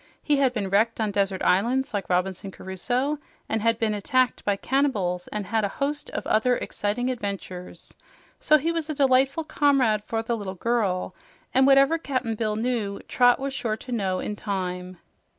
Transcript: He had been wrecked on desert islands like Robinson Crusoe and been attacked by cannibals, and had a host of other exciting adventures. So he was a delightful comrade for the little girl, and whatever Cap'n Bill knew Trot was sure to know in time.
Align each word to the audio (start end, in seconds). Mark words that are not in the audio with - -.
He 0.23 0.37
had 0.37 0.51
been 0.51 0.67
wrecked 0.71 0.99
on 0.99 1.11
desert 1.11 1.43
islands 1.43 1.93
like 1.93 2.09
Robinson 2.09 2.49
Crusoe 2.49 3.19
and 3.47 3.77
been 3.77 3.93
attacked 3.93 4.43
by 4.43 4.55
cannibals, 4.55 5.27
and 5.27 5.45
had 5.45 5.63
a 5.63 5.67
host 5.77 6.09
of 6.09 6.25
other 6.25 6.57
exciting 6.57 7.11
adventures. 7.11 7.93
So 8.39 8.57
he 8.57 8.71
was 8.71 8.89
a 8.89 8.95
delightful 8.95 9.43
comrade 9.43 10.03
for 10.03 10.23
the 10.23 10.35
little 10.35 10.55
girl, 10.55 11.13
and 11.53 11.67
whatever 11.67 11.99
Cap'n 11.99 12.33
Bill 12.33 12.55
knew 12.55 12.97
Trot 13.01 13.39
was 13.39 13.53
sure 13.53 13.77
to 13.77 13.91
know 13.91 14.17
in 14.17 14.35
time. 14.35 14.97